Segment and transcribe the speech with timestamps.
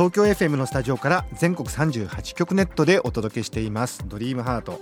[0.00, 4.02] 東京 FM のスタジオから全国38局ネットでお届けしています。
[4.06, 4.80] ドリームハート。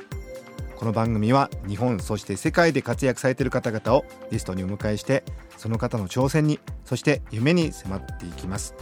[0.76, 5.24] この番組は日本そして世界で活躍されている方々をゲストにお迎えして
[5.56, 8.76] その方の挑戦にそして夢に迫っていきます。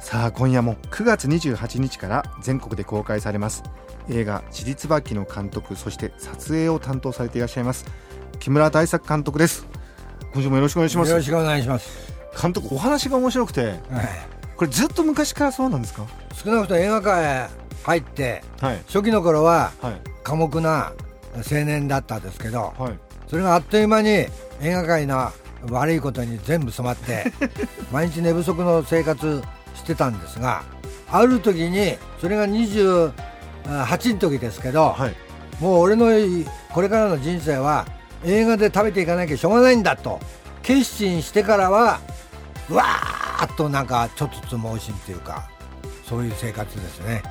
[0.00, 3.64] さあ今夜も9月28日から全国で公開されます。
[4.08, 7.84] 映画「ちりつばき」の監督そして撮影を担当されていらっしゃいます
[8.40, 9.66] 木村大作監督です。
[10.32, 11.10] 今週もよろしくお願いします。
[11.10, 12.14] よろしくお願いします。
[12.40, 14.31] 監督お話が面白くてはい
[14.62, 16.06] これずっと昔からそうなんですか？
[16.32, 17.48] 少なくとも映画界
[17.82, 18.76] 入ってはい。
[18.86, 19.94] 初期の頃ははい。
[20.22, 20.92] 寡黙な
[21.34, 22.98] 青年だったんですけど、はい。
[23.26, 24.28] それがあっという間に映
[24.60, 25.32] 画界の
[25.68, 27.32] 悪いことに全部染まって
[27.90, 29.42] 毎日寝不足の生活
[29.74, 30.62] してたんですが、
[31.10, 33.12] ある時にそれが28
[34.14, 35.14] の時ですけど、はい。
[35.58, 36.06] もう俺の
[36.72, 37.84] これからの人生は
[38.24, 40.20] 映画で食べていかなきゃしょうがないんだと
[40.62, 42.12] 決心してからはう
[42.74, 45.48] わーっとなんかちょっとつ盲信っていうか
[46.08, 47.22] そういう生活ですね。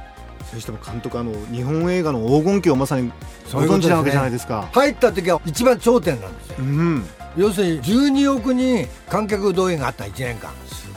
[0.51, 3.11] そしても監督あの日本映画の黄金期をまさに
[3.53, 4.69] ご存知なわけじゃないですか。
[4.73, 6.55] 入った時は一番頂点なんですよ。
[6.59, 7.05] うん。
[7.37, 10.51] 要するに12億人観客動員があった1年間。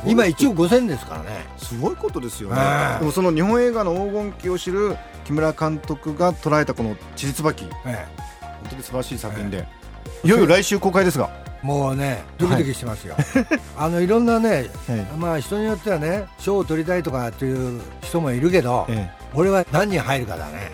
[0.07, 1.47] 今1億5000ですからね。
[1.57, 2.57] すごいことですよね。
[2.57, 8.07] はいでもその日本映画の黄金期を知る木村監督が捉えたこの「ちりつばき」え
[8.41, 9.67] 本当に素晴らしい作品で、
[10.23, 13.17] いよいよ来週公開ですが、えもうねドキドキしてますよ、
[13.77, 20.71] あのいろんなねえまあ人によってはね賞を取りたいとかっていう人もいるけど、え俺は何人入るかだね。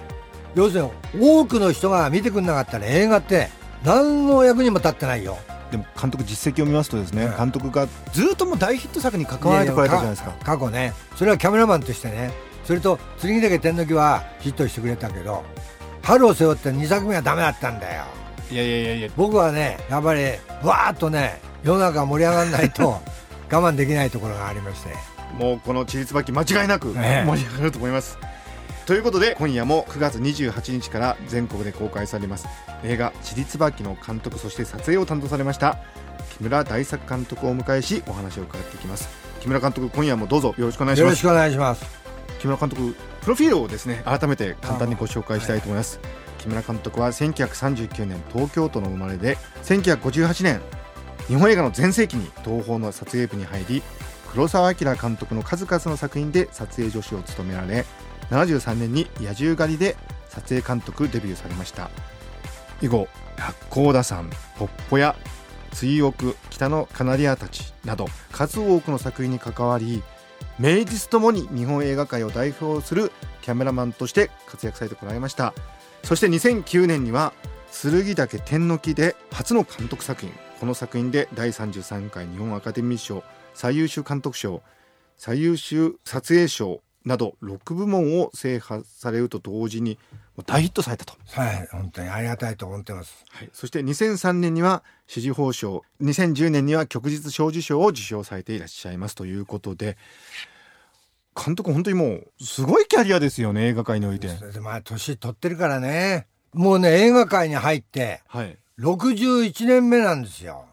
[0.54, 3.48] 要するに多くの人が見てくんなかったら映画って
[3.84, 5.38] 何の役にも立ってないよ。
[5.70, 10.32] でも監督実績を見ますとですね、はい監督がずっともう大ヒット作に関われてこられたじゃないですか。
[10.42, 10.92] 過去ね。
[11.14, 12.32] それはキャメラマンとしてね。
[12.64, 15.42] それと剣岳天の木はヒットしてくれたけど
[16.02, 18.04] 春を背負って2作目はダメだったんだよ
[18.50, 19.08] いやいやいやいや。
[19.16, 20.24] 僕はねやっぱり
[20.62, 23.00] わーっとね世の中盛り上がらないと
[23.50, 24.94] 我慢できないところがありまして。
[25.38, 27.24] もうこの「ちりつばき」間違いなくええ。
[27.24, 28.18] 盛り上がると思います。
[28.86, 32.48] ということで今夜も9月28日から全国で公開されます
[32.82, 35.78] 映画「ちりつばき」の監督そして撮影を担当されました
[36.36, 39.08] 木村大作監督をお迎えしお話を伺っていきます。
[39.40, 41.04] 木村監督今夜もどうぞよろしくお願いします。
[41.04, 41.84] よろしくお願いします。
[42.40, 46.00] 木村監督プロフィールをですね改めて簡単にご紹介したいと思います、
[46.40, 50.60] 木村監督は1939年東京都の生まれで1958年
[51.28, 53.82] 日本映画の全盛期に東宝の撮影部に入り
[54.32, 57.84] 黒澤明監督の数々の作品で撮影助手を務められ
[58.30, 59.96] 73年に野獣狩りで
[60.28, 61.90] 撮影監督デビューされました。
[62.80, 65.16] 以後八甲田山ポッポや
[65.72, 70.02] 追憶北のカナリアたちなど数多くの作品に関わり
[70.58, 73.12] 名実ともに日本映画界を代表する
[73.42, 75.54] キャメラマンとして活躍されてこられました。
[76.04, 77.32] そして2009年には
[77.72, 83.22] 剣岳天の木で初の監督作品この作品で第33回日本アカデミー賞
[83.54, 84.62] 最優秀監督賞
[85.16, 89.98] 最優秀撮影賞など6部門を制覇されると同時に
[90.46, 93.24] 大ヒットされたと、はい本当にありがたいと思ってます。
[93.30, 99.96] はい、そして2003年には支持報賞2010年には旭日小綬賞を受賞されていらっしゃいますということで
[101.42, 104.28] 監督本当にもうすごいキャリアですよね映画界において。
[104.60, 106.26] まあ年取ってるからね。
[106.52, 108.58] もうね映画界に入ってはい。
[108.78, 110.64] 61年目なんですよ。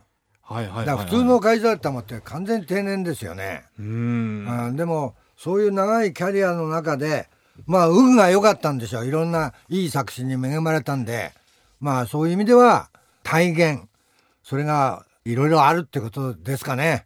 [0.41, 4.67] はいはいはい、だから普通の会社だったらもって完全定年ですよね、うーん。
[4.67, 7.27] うんでもそういう長いキャリアの中で
[7.65, 9.07] まあ運が良かったんでしょう。
[9.07, 11.33] いろんないい作品に恵まれたんで。
[11.79, 12.89] まあそういう意味では
[13.23, 13.83] 体現
[14.41, 17.05] それがいろいろあるってことですかね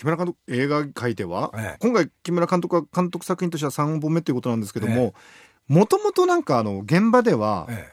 [0.00, 1.76] 木村監督映画界では、ええ。
[1.78, 5.12] 今回木村監督は監督作品としては3本目ということなんですけどえも
[5.68, 7.92] もともとなんかあの現場では、え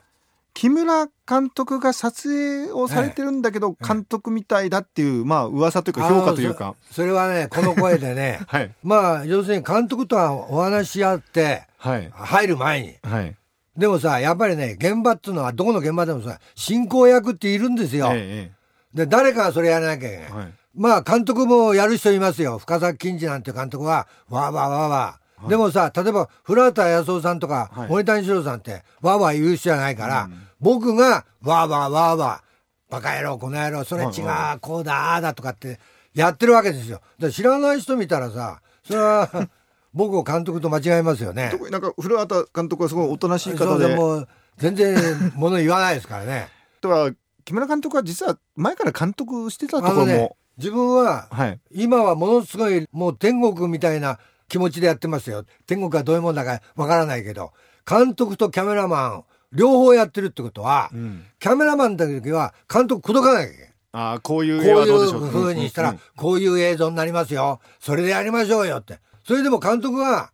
[0.53, 6.75] 木村監督が撮影をされてるんだけど、え監督みたいだっていうまあ噂というか評価というか。
[6.87, 8.39] そそれはねこの声でね。
[8.47, 8.71] はい。
[8.83, 12.09] まあ要するに監督とはお話し合ってはい。
[12.11, 12.95] 入る前に。
[13.03, 13.35] はい。
[13.77, 18.51] でもさやっぱりね現場っていうのはどこの現場でもさ進行役っているんですよ、え
[18.93, 22.59] で誰かがそれやらなきゃいけない、えはいまあ監督もやる人いますよ。
[22.59, 27.89] 深崎金次なんて監督はわーわーわーわー、でもさ例えば古畑康夫さんとか、はい。
[27.89, 30.29] 森谷史郎さんってわーわー言う人じゃないから、
[30.59, 35.79] 僕がわーわーわーわーバカ野郎この野郎それ違う、こうだああだとかって
[36.13, 37.01] やってるわけですよ。
[37.19, 39.49] で知らない人見たらさそれは
[39.93, 41.49] 僕を監督と間違えますよね。
[41.51, 43.89] 特になんか古畑監督はすごいおとなしい方で。
[43.89, 44.27] でもう
[44.57, 46.49] 全然物言わないですからね。
[46.81, 47.11] とは
[47.43, 54.19] 木村監督は実は前から監督してたところも、ね自分ははい今はものすごいもう天国みたいな
[54.49, 55.43] 気持ちでやってますよ。
[55.65, 57.51] 天国がどういうもんだかわからないけど、
[57.89, 59.23] 監督とキャメラマン
[59.53, 63.73] 両方やってるってことは、うんキャメラマンだ時は監督口説かなきゃいけない。
[63.93, 65.25] ああこういうこう絵はどうでしょう？
[65.25, 67.59] いう風にしたら、こういう映像になりますよ。
[67.79, 68.99] それでやりましょうよって。
[69.25, 70.31] それでも監督が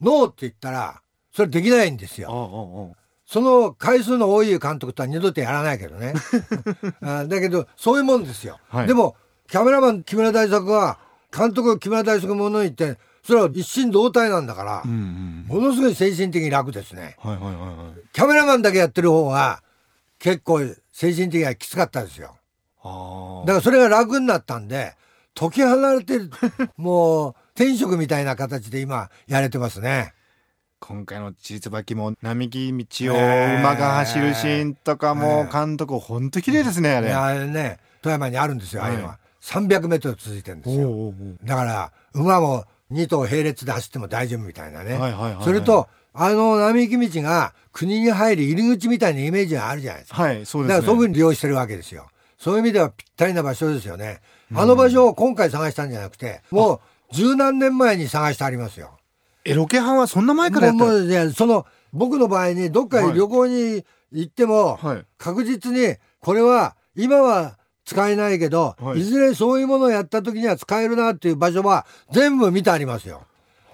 [0.00, 1.00] ノーって言ったら、
[1.32, 2.28] それできないんですよ。
[2.30, 2.36] ああ
[2.90, 6.14] ああその回数の多い監督とは二度とやらないけどね。
[7.02, 8.58] あだけど、そういうもんですよ。
[8.68, 9.16] はいでも、
[9.48, 10.98] キャメラマン木村大作は、
[11.36, 17.14] 監督木村大作もの言って、それは一心同体なんだから、うんうんものすごい精神的に楽ですね。
[17.20, 19.62] はいはいはいはいキャメラマンだけやってる方は、
[20.18, 20.58] 結構
[20.92, 22.36] 精神的にはきつかったですよ。
[22.82, 24.94] あだからそれが楽になったんで、
[25.34, 26.30] 解き放れてる、
[26.76, 30.14] もう、天職みたいな形で今、やれてますね。
[30.80, 37.08] 今回の「ちつばき」も並木道をええ馬が走るシーンとかもええ監督ほんと綺麗ですねあれ。
[37.08, 39.18] いやあれね、富山にあるんですよ、ああいうのは。
[39.46, 40.90] 300メートル続いてるんですよ。
[40.90, 41.14] おうおう
[41.44, 44.98] だから、馬も2頭並列で走っても大丈夫みたいなね。
[45.44, 50.22] それと、あの並木道が国に入る入り口みたいなイメージがあるじゃないですか。
[50.22, 50.68] はいそうですね。
[50.68, 52.08] だからそういうふうに利用してるわけですよ。
[52.38, 54.20] そういう意味ではぴったりな場所ですよね。
[54.54, 56.80] あの場所を今回探したんじゃなくて、も
[57.12, 58.98] う十何年前に探してありますよ。
[59.44, 69.00] えロケハンはそんな前からやったもうもういやその僕の場合にどっかに旅行に行っても、はい確実にこれは今は使えないけど、はい。
[69.00, 73.22] い、ずれそういうものをやった時には使えるなっていう場所は全部見てありますよ。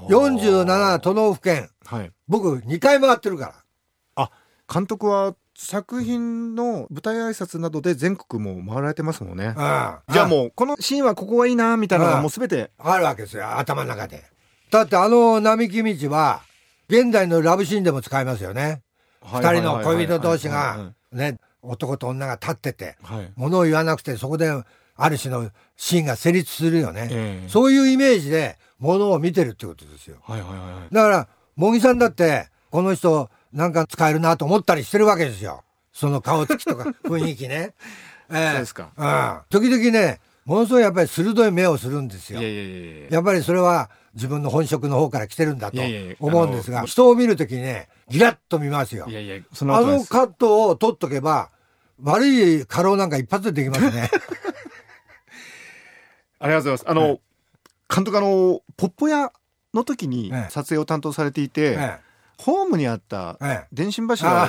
[0.08, 1.70] 47都道府県。
[1.86, 2.12] はい。
[2.28, 3.54] 僕2回回ってるから。
[4.24, 4.30] あ
[4.72, 9.46] 監督は作品の舞台挨拶などで全国も回られてますもんね。
[9.46, 12.70] うんじゃあもうこのシーンはここがいいなみたいなのがもうすべて。
[12.78, 14.24] あるわけですよ頭の中で。
[14.70, 16.42] だってあの並木道は
[16.88, 18.82] 現代のラブシーンでも使えますよね。
[19.22, 20.92] 二人の恋人同士が。
[21.12, 23.32] ね男と女が立っててはい。
[23.36, 24.50] 物を言わなくてそこで
[24.96, 27.48] ある種のシーンが成立するよね、ええ。
[27.48, 30.18] そういうイメージで物を見てるってことですよ。
[30.22, 30.94] はいはいはいはい。
[30.94, 35.62] だから茂木さんだってこの人なんか使えるなと思ったりしてるわけですよ。
[35.92, 37.74] その顔つきとか 雰囲気ね、
[38.30, 38.50] ええ。
[38.50, 38.90] そうですか。
[38.96, 42.42] うん、時々ねものすごいやっぱり鋭い目をするんですよ。
[43.10, 45.80] やっぱりそれは自分の本職の方から来てるんだと
[46.20, 49.06] 思うんですが人を見るときにねギラッと見ますよ。
[49.06, 51.50] あのカットを取っとけば
[52.02, 54.10] 悪い過労なんか一発でできますね。
[56.38, 56.90] ありがとうございます。
[56.90, 57.20] あの、
[57.94, 59.32] 監督あのポッポ屋
[59.72, 60.50] の時にええ。
[60.50, 61.98] 撮影を担当されていて、え
[62.38, 63.66] ホームにあったええ。
[63.72, 64.46] 電信柱を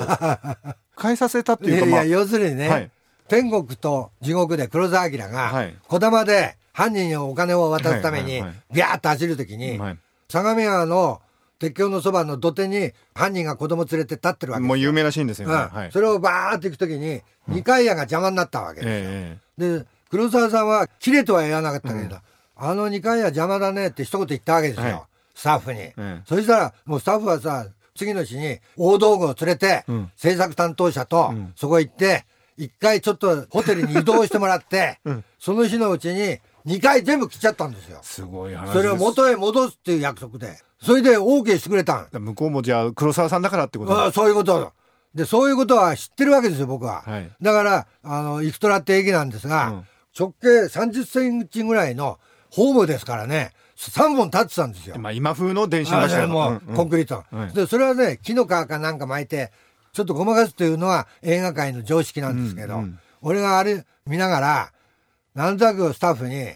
[1.00, 2.92] 変えさせたっていうかまあえいや要するにね、はい。
[3.27, 5.75] 天国と地獄で黒澤明がはい。
[5.88, 8.44] 児玉で犯人にお金を渡すために
[8.74, 9.98] ビャーッと走る時にはい。
[10.30, 11.22] 相模川の
[11.60, 15.60] 鉄橋のそばの土手に犯人が子供連れて立ってるわけもう有名なシーンですよね、うん。
[15.70, 15.92] はい。
[15.92, 19.38] それをバーッと行く時に二階屋が邪魔になったわけですよ、え
[19.80, 22.18] で黒沢さんは切れとは言わなかったけど、
[22.56, 25.02] あの二階屋邪魔だねって一言言ったわけですよ、はい。
[25.36, 30.12] スタッフに、えそしたらもうスタッフはさ次の日に大道具を連れて、うん。
[30.16, 31.54] 制作担当者とん。
[31.56, 32.25] そこ行って
[32.58, 35.24] 一回ちょっとホテルに移動してもらって、 ん。
[35.40, 38.00] その日のうちに二回全部切っちゃったんですよ。
[38.01, 38.74] すごい話です。
[38.77, 40.58] それを元へ戻すっていう約束で。
[40.82, 42.08] それで OK してくれたん。
[42.12, 44.72] 向こうもじゃあ黒沢さんだからってことそういうこと。
[45.13, 47.32] でそういうことは知ってるわけですよ僕は、はい。
[47.41, 49.84] だからあのイクトラって駅なんですが、うん。
[50.17, 56.75] 直径30センチぐらいのホームですからね3本立ってたんですよ、まあ今風の電信あ柱もう、んん。
[56.75, 57.53] コンクリート、はい。
[57.53, 59.51] でそれはね木の皮かなんか巻いて
[59.91, 63.00] ちょっとごまかすというのは映画界の常識なんですけど、うんうん。
[63.22, 64.73] 俺があれ見ながら
[65.36, 66.48] なんとなくスタッフに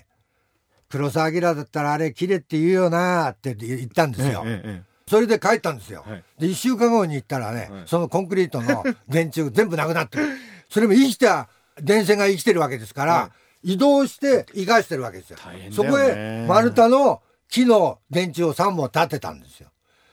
[0.90, 4.44] 「黒澤明だったらあれ切れって言うよな」って言ったんですよ。
[4.46, 6.04] ええええそれで帰ったんですよ。
[6.06, 10.28] はいで、1週間後に行ったらね、はいそのコンクリートの電柱全部なくなってる。
[10.70, 11.48] それも生きた
[11.82, 13.32] 電線が生きてるわけですから、は
[13.64, 15.38] 移動して生かしてるわけですよ。
[15.44, 19.70] 大変だそこへ丸太の木の電柱を3本立てたんですよ。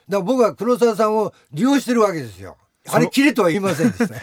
[0.08, 2.56] だから僕は黒沢さんを利用してるわけですよ。
[2.86, 4.22] あれ切れとは言いませんでしたね。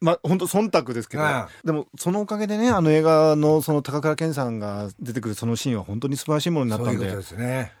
[0.00, 7.72] まあ本当忖度ですけど、うんでもそのおかげでねあの映画のその高倉健さんが出てくるそのシーンは本当に素晴らしいものになったんでそうですね。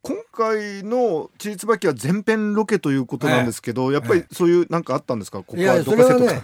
[0.00, 5.38] 今回の「ちりつばき」は全編ロケということなんですけど、やっぱりえそういうなんかあったんですか？
[5.38, 6.42] ここいや、はどかせとかね、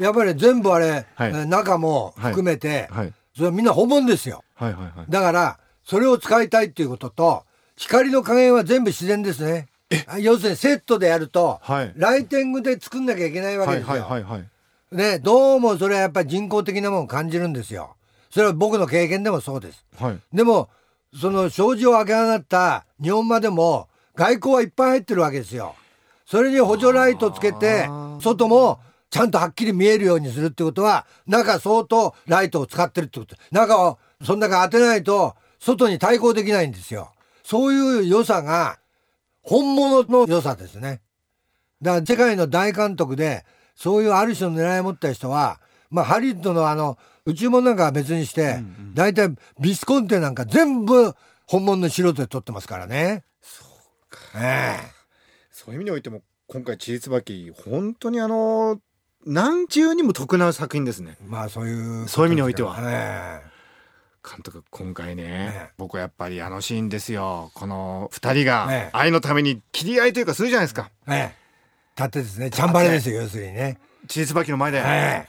[0.00, 1.04] やっぱり全部あれ、はい。
[1.18, 3.12] えー中も含めて、はい。
[3.36, 4.42] それはみんな本物ですよ。
[4.54, 5.06] はいはいはい。
[5.10, 7.44] だから、それを使いたいっていうことと、
[7.76, 9.68] 光の加減は全部自然ですね。
[10.06, 11.92] あ要するにセットでやると、はい。
[11.96, 13.92] ライティングで作んなきゃいけないわけはいですよ。
[13.92, 14.48] はいはいはい
[14.94, 17.96] ね、どうもそれはやっぱり人工的なものを感じるんですよ。
[18.30, 19.84] それは僕の経験でもそうです。
[19.98, 20.68] はいでも、
[21.20, 25.74] その障子を開け放った日本までも外交はいっぱい入ってるわけですよ。
[26.26, 27.88] それに補助ライトつけて
[28.20, 37.12] 外もちゃんとはっきり見えるようにするってことは中相当ライトを使ってるってこと中をそん中当てないと外に対抗できないんですよ。
[37.42, 38.78] そういう良さが
[39.42, 41.00] 本物の良さですね。
[41.82, 43.44] だから世界の大監督で
[43.74, 48.58] そういうある種の狙いを持った人はまあハリウッドのあの宇宙物なんかは別にして、
[48.92, 51.14] 大体ビスコンテなんか全部
[51.46, 53.24] 本物の素人で撮ってますからね。
[53.40, 54.18] そうか。
[54.36, 54.94] ええ
[55.50, 58.78] そういう意味においても今回「ちりつばき」本当にあの
[59.24, 61.16] 何重にも得な作品ですね。
[61.24, 62.76] まあそういう、そういう意味においては。
[62.82, 63.42] え
[64.22, 67.50] 監督今回ね、え僕はやっぱりあのシーンですよ。
[67.54, 68.90] この2人がええ。
[68.92, 70.90] 愛のために切り合いというかするじゃないですか。
[71.08, 71.34] え
[71.96, 72.50] ええ盾ですね。
[72.50, 73.78] チャンバレですよ、要するにね。
[74.08, 75.26] ちりつばきの前で、え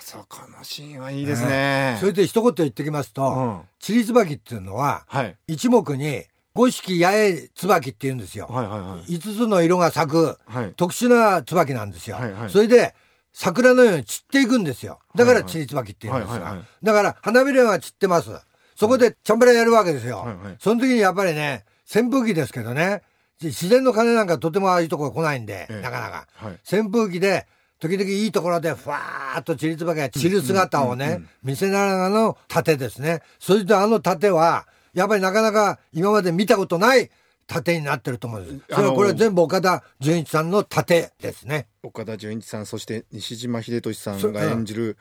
[0.00, 6.24] そこのシーンはいいですえね、それで一言言ってきますと、うんチリツバキっていうのは、はい一目に
[6.54, 8.46] 五色八重椿って言うんですよ。
[8.46, 12.16] はいはいはい五つの色が咲くはい特殊な椿なんですよ。
[12.16, 12.94] はいはいそれで
[13.32, 14.98] 桜のように散っていくんですよ。
[15.14, 16.66] だかはいはいらチリツバキって言うんですはいはいはいが。
[16.82, 18.30] だから花びらが散ってます。
[18.76, 20.18] そこでチャンバラやるわけですよ。
[20.20, 21.64] はいはいその時にやっぱりね、
[21.94, 23.02] 扇風機ですけどね、
[23.40, 26.26] 自然の風なんかとてもああいうところ来ないんで、ええなかなか。
[26.34, 27.46] はい扇風機で
[27.80, 33.22] 時々いいところでふわーっとチリツバキが散る姿をね、見せながらの盾ですね。
[33.38, 37.10] それとあの盾は、やっぱりなかなか今まで見たことない
[37.46, 38.74] 盾になってると思うんです。
[38.74, 41.68] それはこれ全部岡田准一さんの盾ですね。
[41.84, 44.96] 岡田准一さんそして西島秀俊さそんが演じる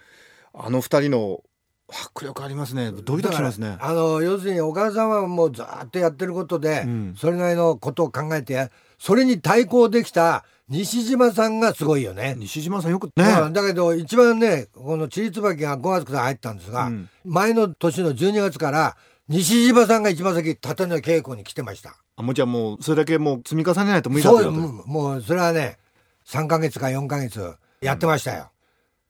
[0.54, 1.42] あの二人の
[1.90, 12.36] 迫力ありますねドキドキしますねあの要するに岡田さんはもうずーっとやってることで、うんそれなりのことを考えてそれに対抗できた西島さんがすごいよね。
[12.38, 18.98] 西島さんよくねうんだけど一番ねこの「ちりつばき」が5月から入ったんですが、うん前の年の12月から
[19.30, 21.96] 西島さんが一番先縦の稽古に来てました。
[22.18, 25.78] あもうじゃあもうそれだけもう積み重ねないと無理だそうったともうもうそれはね
[26.26, 28.50] 3ヶ月か4ヶ月やってましたよ。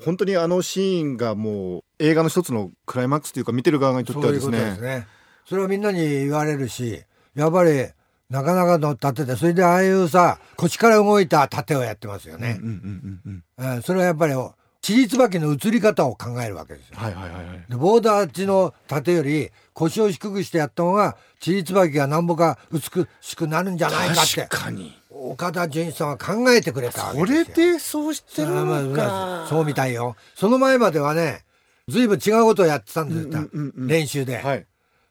[0.04, 5.08] 本当にあのシーンがもう映画の一つのクライマックスというか見てる側にとってはですそういうことですねね。
[5.46, 7.02] それはみんなに言われるし、
[7.36, 7.88] やっぱり
[8.30, 12.60] なかなかの盾で、それでああいうさ、腰から動いた盾をやってますよね。
[13.84, 14.34] それはやっぱり、
[14.82, 16.98] ちりつばきの映り方を考えるわけですよ。
[16.98, 27.46] はいはいはいはいでボーダー地の盾より腰を低くしてやった方が、ちりつばきがなんぼか美しくなるんじゃないかって確、かに岡田准一さんは考えてくれたわけこですよ。
[27.56, 30.16] れでそうしてるのまあかそうみたいよ。
[30.36, 31.44] その前まではね、
[31.88, 34.38] ずいぶん違うことをやってたんですよ、うんうんうんうん練習で。
[34.38, 34.66] はい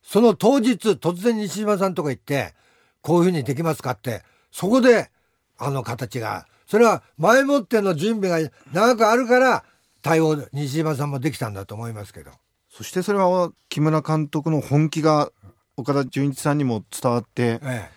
[0.07, 2.55] その当日、突然西島さんとか行って、
[3.03, 4.23] こういうふうにできますかって、
[4.53, 5.11] そこで、
[5.59, 9.65] あの形が、それは前もっての準備が長くあるから、
[10.03, 12.31] 対応、西島さんもできたんだと思いますけど。
[12.71, 15.33] そしてそれは木村監督の本気が
[15.77, 17.91] 岡田准一さんにも伝わってええ。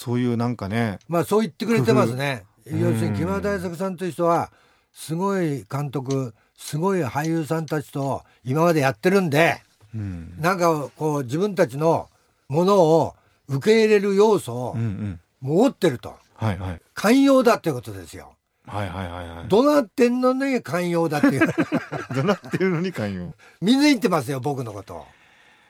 [0.00, 2.44] そういうなんかねまあそう言ってくれてますね。
[2.64, 4.50] 要するに木村大作さんという人は、
[4.94, 9.60] すごい監督、すごい俳優さんたちと今までやってるんで、
[9.94, 10.32] うん。
[10.38, 12.08] なんかこう自分たちの
[12.48, 13.14] ものを
[13.48, 15.20] 受け入れる要素をうんうん。
[15.42, 16.14] 持ってると。
[16.34, 16.80] はいはい。
[16.94, 18.32] 寛容だってことですよ。
[18.66, 19.48] はいはいはいはい。
[19.48, 21.40] どうなってんのね寛容だっていう。
[22.16, 23.34] どなってるのに寛容。
[23.60, 25.04] 見抜いてますよ僕のこと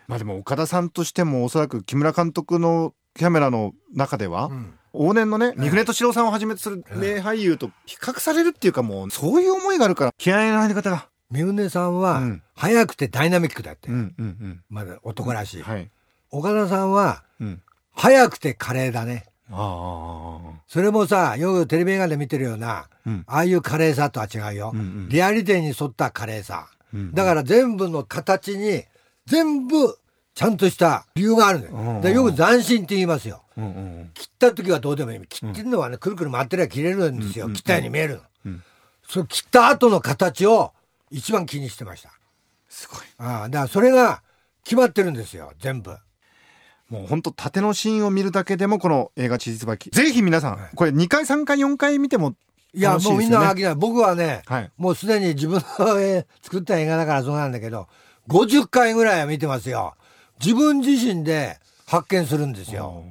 [0.07, 4.73] まあでも岡田さんとしてもおそらく木村監督のキャメラの中では、うん。
[4.95, 10.15] 往年のね三船敏郎さんをはじめとする名俳優と比較されるっていうかもうそういう思いがあるから。
[10.17, 11.07] 気合いの入り方が。
[11.31, 12.43] 三船さんはうん。
[12.55, 15.91] 早くてダイナミックだって、うんうんまだ男らしい、うんはい。
[16.31, 17.62] 岡田さんはうん。
[17.93, 19.27] 早くて華麗だね。
[19.50, 23.25] あそれもさよくテレビ映画で見てるような、うん。
[23.27, 25.09] ああいう華麗さとは違うよ、うんうん。
[25.11, 27.12] リアリティに沿った華麗さ、うん。
[27.12, 28.85] だから全部の形に
[29.27, 29.99] 全部
[30.35, 32.01] ちゃんとした理由があるん。
[32.01, 33.43] だよ、よく斬新って言いますよ。
[34.15, 35.21] 切った時はどうでもいい。
[35.29, 38.63] 切ってるのはね、くるくる回ってりゃ切れるんですよ、うん切ったように見えるの、うん。
[39.07, 40.73] その切った後の形を
[41.11, 42.11] 一番気にしてました。
[42.69, 43.01] すごい。
[43.19, 44.23] ああだからそれが
[44.65, 45.53] 決まってるんですよ。
[45.59, 45.97] 全部。
[46.89, 52.35] もう本当縦のシーンを見るだけでもこの映画「地図ばき」ぜひ皆さんこれ2回3回4回見ても
[52.75, 54.71] いや楽しいもうみんな飽きない僕はね、はい。
[54.77, 57.87] もうすでに自分の絵作った映画だからそうなんだけど
[58.29, 59.95] 50回ぐらいは見てますよ
[60.43, 63.05] 自分自身で発見するんですよ。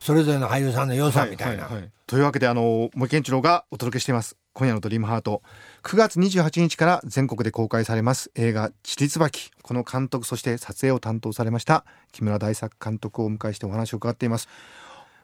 [0.00, 4.36] それぞれの俳優さんの良さみたいな、はははというわけであの森健一郎がお届けしています。
[4.52, 5.42] 今夜の「ドリームハート。
[5.82, 8.30] 9月28日から全国で公開されます。
[8.36, 14.48] 映画「ちりつばき」この監督そして撮影を担当されました木村大作監督をお迎えしてお話を伺っています。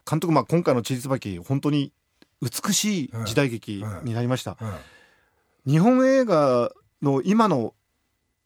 [0.09, 1.93] 監督、まあ、今回の「ちりつばき」本当に
[2.41, 4.73] 美しい時代劇になりました、うん
[5.65, 7.73] 日本映画の今の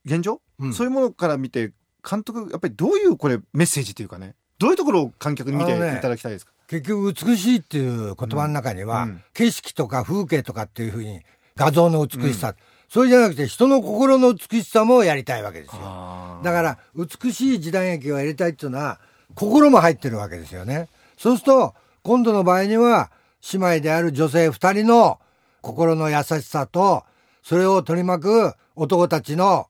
[0.06, 0.74] 現状、うん。
[0.74, 1.74] そういうものから見て
[2.10, 9.10] 監督やっぱりどういうこれメッセージというかねどういうところを観客に見ていただきたいですか、結局美しいっていう言葉の中には、うん。
[9.10, 11.22] うん景色とか風景とかっていうふうに
[11.56, 12.56] 画像の美しさ、
[12.90, 16.40] それじゃなくて人の心の美しさもやりたいわけですよ。
[16.44, 19.00] だから美しい時代劇をやりたいっていうのは
[19.36, 20.90] 心も入ってるわけですよね。
[21.18, 23.12] そうすると今度の場合には
[23.54, 25.20] 姉妹である女性2人の
[25.62, 27.04] 心の優しさと
[27.44, 29.68] それを取り巻く男たちの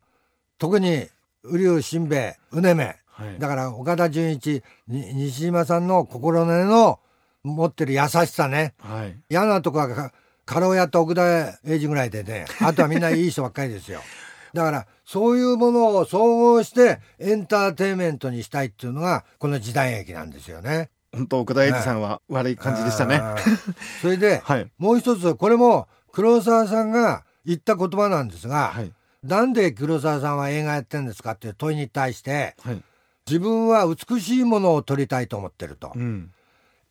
[0.60, 1.08] 特に
[1.44, 2.96] 瓜生新兵衛うねめ。
[3.18, 3.40] はい。
[3.40, 7.00] だから岡田准一に西島さんの心根の
[7.44, 8.74] 持ってる優しさね。
[8.80, 9.16] はい。
[9.30, 10.14] 嫌なとこはか
[10.46, 14.02] 過労やった奥田英二ぐらいでねあとはみんないい人ばっかりですよ。
[14.54, 20.90] だからそういうものを総合してエンターテインメントにしたいっていうのがこの時代劇なんですよね。
[21.12, 23.16] 本当奥田英二さんは悪い感じでしたね。
[23.16, 23.76] あー。
[24.02, 24.72] それで、 はい。
[24.78, 28.92] もう一つこれも黒沢さんが言った言葉なんですが、はい
[29.28, 32.82] なんで黒沢さんは映画やってんですかっていう問いに対してはい。
[33.28, 36.32] 自分は美しいものを撮りたいと思ってると、うん。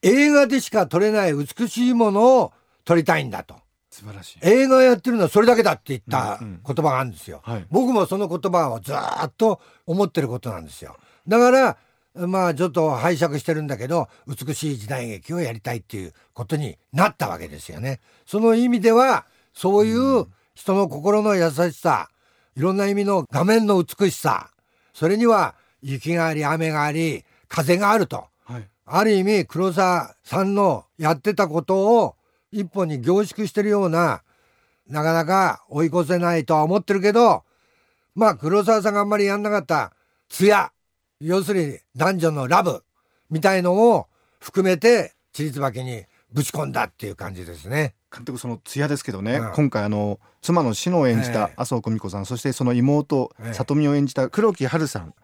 [0.02, 2.52] 映画でしか撮れない美しいものを
[2.84, 3.56] 撮りたいんだと。
[3.90, 4.38] 素晴らしい。
[4.42, 6.60] 映画やってるのはそれだけだって言ったうんうん。
[6.62, 7.66] 言葉があるんですよ、はい。
[7.70, 10.98] 僕もその言葉をずーっと思ってることなんですよ。
[11.26, 11.78] だから
[12.14, 18.00] まあちょっと拝借してるんだけど美しい時代劇をやりたいっていうことになったわけですよね。
[18.26, 19.24] その意味では
[19.54, 22.10] そういう人の心の優しさ
[22.56, 24.50] いろんな意味の画面の美しさ。
[24.94, 28.26] それには雪があり雨があり風があると。
[28.44, 28.68] はい。
[28.86, 32.16] ある意味黒沢さんのやってたことを
[32.52, 34.22] 一本に凝縮してるような
[34.88, 37.42] なかなか追い越せないとは思ってるけど
[38.14, 39.92] まあ黒沢さんがあんまりやんなかった
[40.28, 40.72] 艶
[41.20, 42.84] 要するに男女のラブ
[43.28, 44.06] みたいのを
[44.38, 47.94] 含めてちりつばきにぶち込んだっていう感じですね。
[48.16, 49.52] 監督その艶ですけどね、うん。
[49.52, 51.52] 今回あの妻の志乃を演じたええ。
[51.56, 53.54] 麻生久美子さん、そしてその妹ええ。
[53.54, 55.14] 里美を演じた黒木華さん。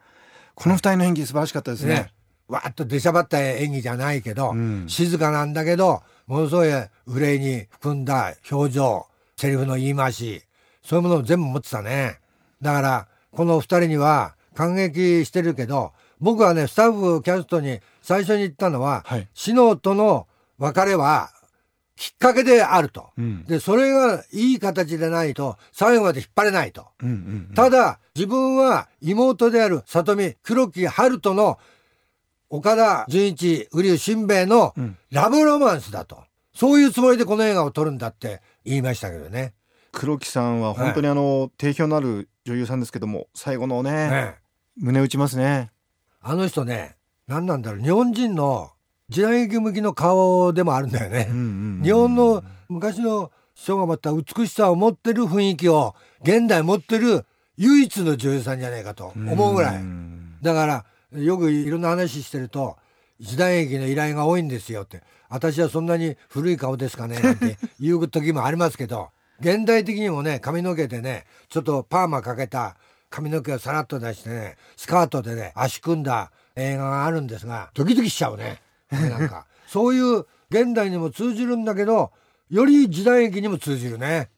[0.54, 1.94] この二人の演技素晴らしかったですね。
[1.94, 2.12] ね
[2.49, 4.84] わーっと出しゃばった演技じゃないけど、うん。
[4.88, 6.70] 静かなんだけどものすごい
[7.07, 10.42] 憂いに含んだ表情セリフの言い回し
[10.83, 12.18] そういうものを全部持ってたね。
[12.61, 19.28] だからこの二人には感激してるけど僕はねスタッフキャストに最初に言ったのは、はい。
[19.33, 20.26] シノとの
[20.59, 21.31] 別れは
[22.03, 23.45] きっかけであると、うん。
[23.45, 26.88] でそれがいい形でないと最後まで引っ張れないと。
[27.01, 27.55] うんうんうん。
[27.55, 31.61] ただ自分は妹である里見黒木春人の
[32.49, 34.99] 岡田准一瓜生新兵衛のうん。
[35.12, 39.55] ラブロマンスだと、そういうつもりでこの映画を撮るんだって言いましたけどね。
[39.93, 44.35] 黒木さんは本当にあの、定評のある女優さんですけども最後のねね
[44.77, 45.71] 胸打ちますね。
[46.21, 46.97] あの人ね
[47.29, 47.81] 何なんだろう。
[47.81, 48.73] 日本人の
[49.12, 51.27] 時代劇向きの顔でもあるんだよね。
[51.31, 51.48] うんうんう
[51.81, 59.83] ん日本の昔の人が持った美しさを持ってる雰囲気を現代持ってる唯一の女優さんじゃないかと思うぐらい。
[59.83, 60.85] んだから
[61.20, 62.77] よくいろんな話してると
[63.20, 72.77] 時代劇の依頼が多いんですよって私はそんなに古い顔ですかねなんて 言う時もありますけど現代的にもね髪の毛でねちょっとパーマかけた
[73.11, 78.61] 髪の毛をさらっと出してねスカートでね足組んだ映画があるんですがドキドキしちゃうね
[78.92, 79.46] なんか。
[79.66, 82.12] そういう現代にも通じるんだけど
[82.50, 84.31] より時代劇にも通じるね。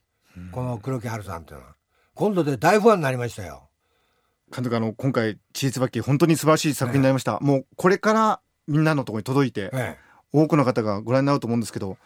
[0.52, 1.74] この黒木華さんっていうのは。
[2.14, 3.68] 今度で大ファンになりましたよ。
[4.54, 9.96] 監督あの今回「チーズバッキー」本当に素晴らしい作品になりました、もうこれからみんなのところに届いてえ
[10.32, 11.96] 多くの方がご覧になると思うんですけど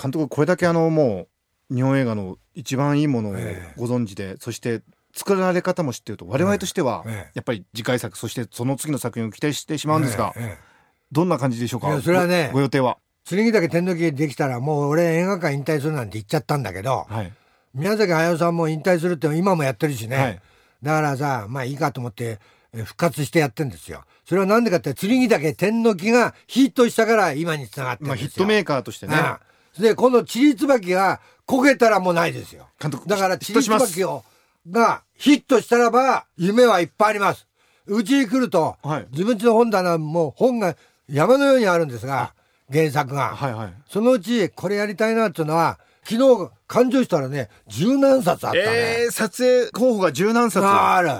[0.00, 1.26] 監督これだけあのも
[1.70, 3.74] う日本映画の一番いいものをええ。
[3.76, 4.82] ご存知で、そして
[5.14, 7.30] 作られ方も知ってると我々としてはええ。
[7.34, 10.71] やっぱり次回作そしてその次の作品を期待してしまうんですが、ええええ
[11.12, 12.00] どんな感じでしょうか？
[12.00, 12.98] それはねごご予定は？
[13.24, 17.32] 剣岳天の木できたらもう俺映画館引退するなんて言っちゃったんだけどはい。
[17.74, 20.40] 宮崎駿さんも引退するって今もやってるしね、はい。
[20.82, 22.38] だからさまあいいかと思って
[22.74, 24.04] え復活してやってんですよ。
[24.24, 29.14] それはなんでかって剣岳天の木がヒットしたから今につながってるまあ、んですよ、ヒットメーカーとしてね。
[29.14, 29.40] あ
[29.78, 29.80] あ。
[29.80, 32.68] でこのチリツバキがこけたらもうないですよ。
[32.80, 33.92] 監督だからチリヒットします。
[33.92, 34.24] ツバキを
[34.70, 37.46] がヒットしたらば夢はいっぱいあります。
[37.86, 39.06] うちに来ると、はい。
[39.10, 40.76] 自分家の本棚もう本が
[41.12, 42.34] 山のようにあるんですが
[42.72, 43.74] 原作が、はいはい。
[43.86, 46.14] そのうちこれやりたいなっていうのは昨
[46.46, 48.64] 日勘定したらね十何冊あったね、
[49.04, 50.64] えー、撮影候補が十何冊。
[50.64, 51.10] はある。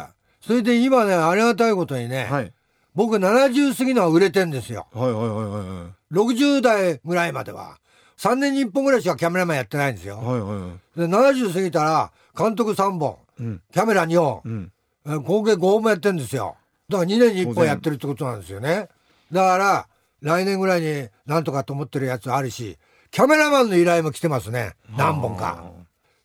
[0.41, 2.53] それで今ねありがたいことにね、いはい。
[2.95, 4.87] 僕70過ぎのは売れてんですよ。
[4.93, 7.79] はいはいはいはい60代ぐらいまでは。
[8.19, 11.01] 3年に1本ぐらいしかキャメラマンやってないんですよ、はいはいはい。
[11.01, 13.19] で70過ぎたら監督3本。
[13.41, 13.63] うん。
[13.73, 14.73] キャメラ2本、うん。
[15.07, 16.57] え合計5本もやってるんですよ。
[16.89, 18.89] だから2年に1本やってるってことなんですよね
[19.33, 19.89] だから
[20.21, 22.79] 来年ぐらいになんとかと思ってるやつあるし
[23.11, 24.75] キャメラマンの依頼も来てますね。
[24.97, 25.65] 何本か。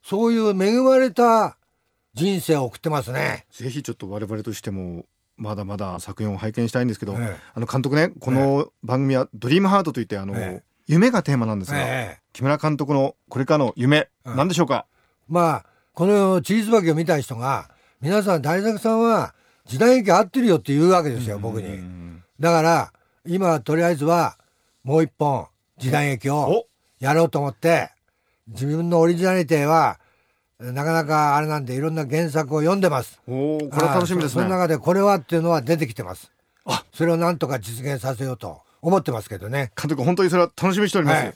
[0.03, 1.57] そういう恵まれた
[2.13, 3.45] 人生を送ってますね。
[3.51, 7.37] ぜひちょっと我々としてもまだまだ作品を拝見したいんですけど、ええ。
[7.53, 10.63] あの監督ねこの番組は「ドリームハートといってあの、ええ。
[10.87, 12.21] 夢がテーマなんですが、ええ。
[12.31, 14.35] 木村監督のこれからの夢、うん。
[14.37, 14.85] 何でしょうか？
[15.27, 22.21] まあこのチリツバキを見た人が皆さん大作さんは時代劇合ってるよって言うわけですよ僕に。
[22.39, 22.93] だから
[23.27, 24.37] 今とりあえずは
[24.83, 26.67] もう一本時代劇をお。
[26.99, 27.91] やろうと思って
[28.47, 29.99] 自分のオリジナリティは
[30.59, 33.21] なかなかあれなんでいろんな原作を読んでます。
[33.27, 34.43] おおこれは楽しみですね。
[34.43, 36.31] ああそその中でこれはっていうのは出てきてます。
[36.93, 39.71] それをなんとか実現させようと思ってますけどね。
[39.79, 41.35] 監督本当にそれは楽しみにしております、はい。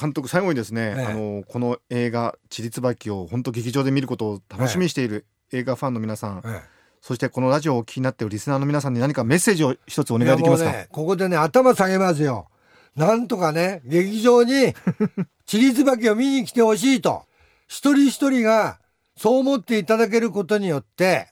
[0.00, 1.06] 監督最後にですね、ええ。
[1.06, 6.62] あのこの映画「ちりつばき」を本当劇場で見ることを楽しみにしている映画ファンの皆さん、え
[7.00, 12.48] そしてこのラジオをお聞きになっているリスナーの皆さんに何かメッセージを一つおえ願いできますか、ねここでね頭下げますよ。
[12.96, 14.74] なんとかね劇場に
[15.46, 17.24] チリツバキを見に来てほしいと。
[17.66, 18.78] 一人一人が
[19.16, 21.28] そう思っていただけることによって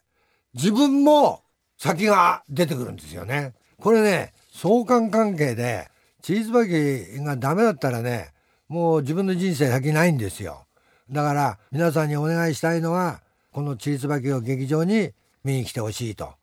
[0.54, 1.42] 自分も
[1.78, 3.54] 先が出てくるんですよね。
[3.80, 5.88] これね相関関係で
[6.22, 8.30] チリツバキがダメだったらね
[8.68, 10.66] もう自分の人生先ないんですよ。
[11.10, 13.20] だから皆さんにお願いしたいのは
[13.52, 15.12] このチリツバキを劇場に
[15.46, 16.34] 見に来てほしいと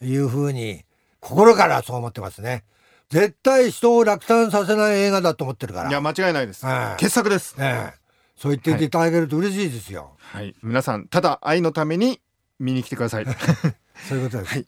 [0.00, 0.84] いうふうに
[1.18, 2.64] 心からそう思ってますね。
[3.10, 5.90] 絶対人を落胆させない映画だと思ってるから。
[5.90, 7.94] いや間違いないです、はい傑作です、ええ。
[8.36, 12.20] そう言っていただけると嬉しいですよ、はい、皆さんただ愛のために
[12.58, 13.26] 見に来てください。
[14.08, 14.66] そういうことです、はい。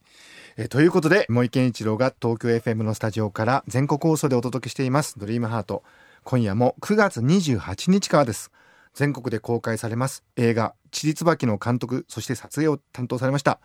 [0.56, 5.84] えーということで森健一郎が東京 FM のスタジオから全国放送でお届けしています「ドリームハート。
[6.24, 8.50] 今夜も9月28日からです
[8.96, 10.24] 全国で公開されます。
[10.36, 13.60] 映画「ちりつばき」の監督そして撮影を担当されました。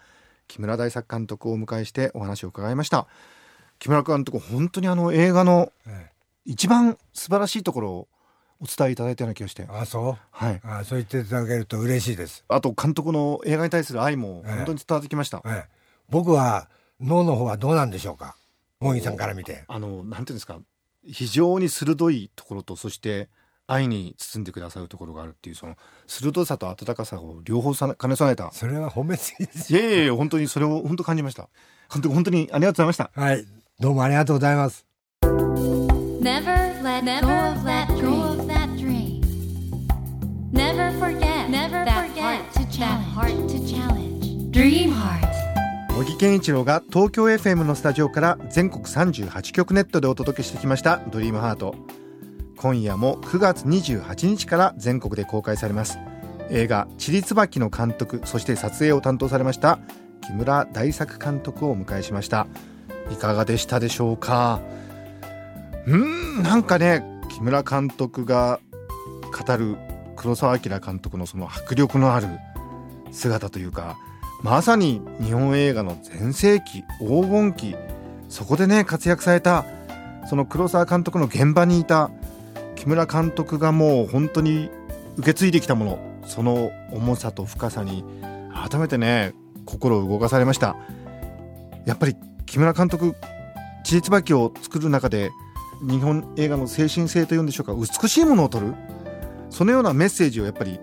[0.50, 3.08] 木村大作監督をお迎えしてお話を伺いました。
[3.80, 6.12] 木村監督本当にあの映画のええ。
[6.44, 8.08] 一番素晴らしいところを
[8.60, 9.66] お伝えいただいたような気がして。
[9.70, 10.18] あそう？
[10.32, 10.60] はい。
[10.66, 15.70] あそう言っていただけると嬉しいです、あと監督の映画に対する愛も本当に伝わってきました、ええ。
[16.10, 18.36] 僕は脳の方はどうなんでしょうか？
[18.82, 19.64] 茂木さんから見て。
[19.70, 20.60] あのなんていうんですか？
[21.08, 23.30] 非常に鋭いところとそして
[23.72, 25.76] 愛に包んでくださるところがあるっていうその
[26.08, 31.48] 鋭さと温かさを両方さ兼ね備えたそれは褒めすぎですいやいやいや本当にそれを本当感じました
[31.92, 33.46] 監督本当にありがとうございましたはい
[33.80, 34.86] どうもありがとうございます
[36.22, 39.22] Never let go of that dream.
[40.52, 43.06] Never forget Never that heart to challenge.
[43.16, 44.52] heart to challenge.
[44.52, 45.32] Dream Heart.
[45.96, 51.76] 茂木健一郎が東京 FM のスタジオから全国38局ネットでお届けしてきました「ドリームハート
[52.62, 55.98] 今夜も9月28日から全国で公開されます。
[56.52, 59.80] 映画「ちりつばき」の監督そして撮影を担当されました
[60.22, 62.46] 木村大作監督をお迎えしました。
[63.12, 64.60] いかがでしたでしょうか？
[65.88, 68.60] うーんなんかね木村監督が
[69.48, 69.78] 語る
[70.16, 72.28] 黒澤明監督のその迫力のある
[73.12, 73.98] 姿というか
[74.44, 77.76] まさに日本映画の全盛期黄金期
[78.30, 79.66] そこでね活躍された
[80.30, 82.12] その黒澤監督の現場にいた
[82.82, 84.72] 木村監督がもう本当に
[85.18, 88.04] 受け継いできたものその重さと深さに
[88.56, 90.76] 改めてね心を動かされました。
[91.86, 92.16] やっぱり
[92.48, 93.14] 木村監督
[93.86, 95.30] 「ちりつばき」を作る中で
[95.88, 98.74] 日本映画の精神性というんでしょうか美しいものを撮る
[99.52, 100.80] そのようなメッセージをやっぱり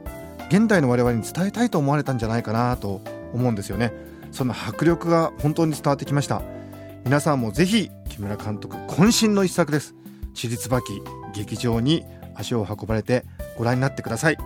[0.51, 3.01] 現代の我々に伝えたいと思われたんじゃないかなと
[3.35, 3.93] 思うんですよね。
[4.31, 6.43] その迫力が本当に伝わってきました。
[7.05, 9.97] 皆さんもぜひ木村監督渾身の一作です
[10.35, 11.03] 「ちりつばき」
[11.35, 13.25] 劇場に足を運ばれて
[13.57, 14.38] ご覧になってください。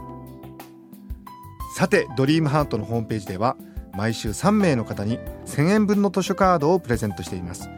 [1.77, 3.57] さてドリームハートのホームページでは
[3.95, 7.69] 毎週3名の方に1000円分の図書カードをプレゼントしています。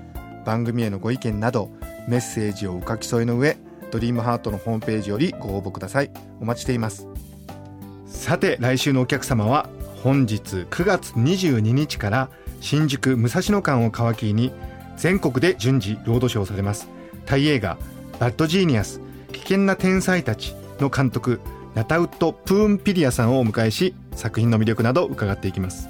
[0.44, 1.70] 番組へのご意見など
[2.08, 3.56] メッセージをお書き添えの上
[3.90, 6.10] ドリームハートのホームページよりご応募ください。
[6.40, 7.06] お待ちしています。
[8.06, 9.68] さて来週のお客様は
[10.02, 14.52] 本日9月22日から新宿武蔵野館を皮切りに
[14.96, 16.88] 全国で順次ロードショーされます。
[17.26, 17.78] タイ映画
[18.18, 19.00] 「バッドジーニアス
[19.32, 21.40] 危険な天才たち」の監督
[21.74, 25.88] ナタウット・プーンピリアさんをお迎えし作品の魅力など伺っていきます。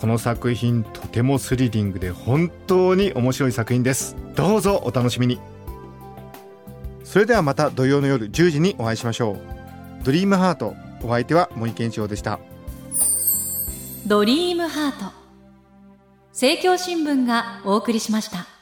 [0.00, 4.16] この作品とてもスリリングで本当に面白い作品です。
[4.34, 5.38] どうぞお楽しみに。
[7.04, 10.04] それではまた土曜の夜10時にお会いしましょう。
[10.04, 12.40] ドリームハートお相手は森健一郎でした。
[14.06, 15.12] ドリームハート。
[16.32, 18.59] 政教新聞がお送りしました。